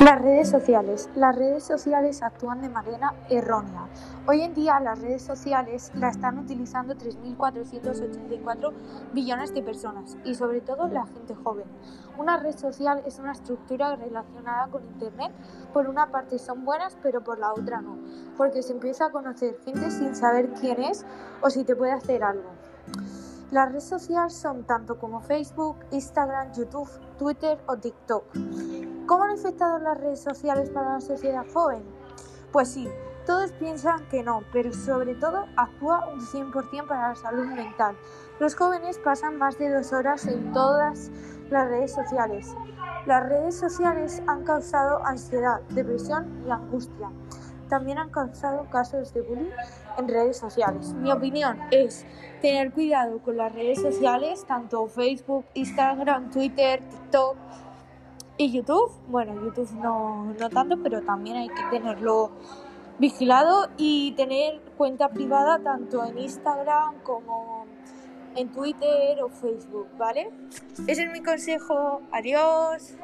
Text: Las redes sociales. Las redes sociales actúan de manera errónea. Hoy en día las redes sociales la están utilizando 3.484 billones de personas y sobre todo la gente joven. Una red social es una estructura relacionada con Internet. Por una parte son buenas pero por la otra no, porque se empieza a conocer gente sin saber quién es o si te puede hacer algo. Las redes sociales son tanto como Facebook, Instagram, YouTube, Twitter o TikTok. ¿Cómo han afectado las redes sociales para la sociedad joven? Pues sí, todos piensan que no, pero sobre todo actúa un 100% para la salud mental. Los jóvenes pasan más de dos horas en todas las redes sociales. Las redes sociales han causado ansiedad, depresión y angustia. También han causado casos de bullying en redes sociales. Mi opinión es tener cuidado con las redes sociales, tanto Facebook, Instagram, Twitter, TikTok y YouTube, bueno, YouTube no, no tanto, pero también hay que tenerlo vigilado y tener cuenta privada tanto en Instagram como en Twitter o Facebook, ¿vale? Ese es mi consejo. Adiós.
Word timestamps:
Las 0.00 0.18
redes 0.22 0.48
sociales. 0.48 1.10
Las 1.14 1.36
redes 1.36 1.62
sociales 1.62 2.22
actúan 2.22 2.62
de 2.62 2.70
manera 2.70 3.12
errónea. 3.28 3.86
Hoy 4.26 4.40
en 4.40 4.54
día 4.54 4.80
las 4.80 4.98
redes 4.98 5.20
sociales 5.20 5.92
la 5.94 6.08
están 6.08 6.38
utilizando 6.38 6.94
3.484 6.94 8.72
billones 9.12 9.52
de 9.52 9.62
personas 9.62 10.16
y 10.24 10.34
sobre 10.34 10.62
todo 10.62 10.88
la 10.88 11.04
gente 11.04 11.34
joven. 11.34 11.66
Una 12.16 12.38
red 12.38 12.56
social 12.56 13.02
es 13.04 13.18
una 13.18 13.32
estructura 13.32 13.94
relacionada 13.94 14.68
con 14.68 14.86
Internet. 14.86 15.32
Por 15.74 15.86
una 15.86 16.10
parte 16.10 16.38
son 16.38 16.64
buenas 16.64 16.96
pero 17.02 17.22
por 17.22 17.38
la 17.38 17.52
otra 17.52 17.82
no, 17.82 17.98
porque 18.38 18.62
se 18.62 18.72
empieza 18.72 19.04
a 19.04 19.10
conocer 19.10 19.58
gente 19.66 19.90
sin 19.90 20.16
saber 20.16 20.48
quién 20.58 20.82
es 20.82 21.04
o 21.42 21.50
si 21.50 21.62
te 21.62 21.76
puede 21.76 21.92
hacer 21.92 22.24
algo. 22.24 22.48
Las 23.50 23.68
redes 23.68 23.84
sociales 23.84 24.32
son 24.32 24.64
tanto 24.64 24.98
como 24.98 25.20
Facebook, 25.20 25.76
Instagram, 25.90 26.54
YouTube, 26.54 26.88
Twitter 27.18 27.58
o 27.66 27.76
TikTok. 27.76 28.24
¿Cómo 29.10 29.24
han 29.24 29.32
afectado 29.32 29.80
las 29.80 29.98
redes 29.98 30.20
sociales 30.20 30.70
para 30.70 30.92
la 30.92 31.00
sociedad 31.00 31.44
joven? 31.52 31.82
Pues 32.52 32.68
sí, 32.68 32.88
todos 33.26 33.50
piensan 33.50 34.06
que 34.08 34.22
no, 34.22 34.44
pero 34.52 34.72
sobre 34.72 35.16
todo 35.16 35.46
actúa 35.56 36.08
un 36.14 36.20
100% 36.20 36.86
para 36.86 37.08
la 37.08 37.16
salud 37.16 37.46
mental. 37.46 37.96
Los 38.38 38.54
jóvenes 38.54 39.00
pasan 39.00 39.36
más 39.36 39.58
de 39.58 39.68
dos 39.68 39.92
horas 39.92 40.26
en 40.26 40.52
todas 40.52 41.10
las 41.50 41.68
redes 41.68 41.92
sociales. 41.92 42.54
Las 43.04 43.28
redes 43.28 43.58
sociales 43.58 44.22
han 44.28 44.44
causado 44.44 45.04
ansiedad, 45.04 45.60
depresión 45.70 46.44
y 46.46 46.50
angustia. 46.52 47.10
También 47.68 47.98
han 47.98 48.10
causado 48.10 48.70
casos 48.70 49.12
de 49.12 49.22
bullying 49.22 49.50
en 49.98 50.06
redes 50.06 50.36
sociales. 50.36 50.92
Mi 50.94 51.10
opinión 51.10 51.58
es 51.72 52.06
tener 52.40 52.70
cuidado 52.70 53.18
con 53.18 53.36
las 53.36 53.52
redes 53.52 53.82
sociales, 53.82 54.44
tanto 54.46 54.86
Facebook, 54.86 55.46
Instagram, 55.54 56.30
Twitter, 56.30 56.80
TikTok 56.88 57.36
y 58.40 58.50
YouTube, 58.50 58.90
bueno, 59.08 59.34
YouTube 59.34 59.70
no, 59.82 60.32
no 60.32 60.48
tanto, 60.48 60.78
pero 60.82 61.02
también 61.02 61.36
hay 61.36 61.48
que 61.48 61.62
tenerlo 61.70 62.30
vigilado 62.98 63.68
y 63.76 64.12
tener 64.12 64.62
cuenta 64.78 65.10
privada 65.10 65.58
tanto 65.58 66.02
en 66.06 66.18
Instagram 66.18 67.00
como 67.02 67.66
en 68.34 68.48
Twitter 68.48 69.22
o 69.22 69.28
Facebook, 69.28 69.88
¿vale? 69.98 70.30
Ese 70.86 71.04
es 71.04 71.12
mi 71.12 71.22
consejo. 71.22 72.00
Adiós. 72.12 72.94